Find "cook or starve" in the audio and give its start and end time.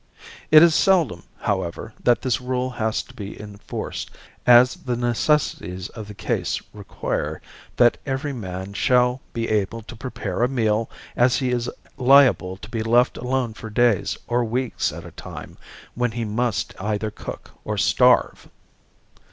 17.11-18.49